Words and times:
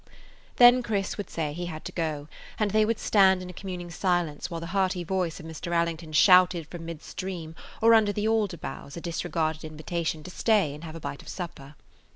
Then 0.55 0.81
Chris 0.81 1.15
would 1.15 1.29
say 1.29 1.53
he 1.53 1.67
had 1.67 1.85
to 1.85 1.91
go, 1.91 2.27
and 2.57 2.71
they 2.71 2.85
would 2.85 2.97
stand 2.97 3.43
in 3.43 3.51
a 3.51 3.53
communing 3.53 3.91
silence 3.91 4.49
while 4.49 4.59
the 4.59 4.65
hearty 4.73 5.03
voice 5.03 5.39
of 5.39 5.45
Mr. 5.45 5.71
Allington 5.79 6.11
shouted 6.11 6.65
from 6.65 6.85
midstream 6.87 7.53
or 7.83 7.93
under 7.93 8.11
the 8.11 8.27
alder 8.27 8.57
boughs 8.57 8.97
a 8.97 8.99
disregarded 9.01 9.63
invitation 9.63 10.23
to 10.23 10.31
stay 10.31 10.73
and 10.73 10.83
have 10.85 10.95
a 10.95 10.99
bite 10.99 11.21
of 11.21 11.27
supper. 11.27 11.75